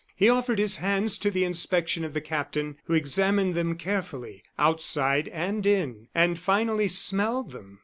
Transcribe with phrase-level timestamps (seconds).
[0.15, 5.27] He offered his hands to the inspection of the captain, who examined them carefully, outside
[5.27, 7.79] and in, and finally smelled them.